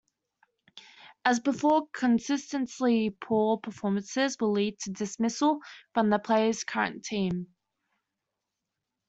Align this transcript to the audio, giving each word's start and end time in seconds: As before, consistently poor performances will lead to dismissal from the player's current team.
As 1.25 1.39
before, 1.39 1.87
consistently 1.93 3.11
poor 3.11 3.57
performances 3.59 4.35
will 4.39 4.51
lead 4.53 4.79
to 4.79 4.89
dismissal 4.89 5.59
from 5.93 6.09
the 6.09 6.17
player's 6.17 6.63
current 6.63 7.05
team. 7.05 7.53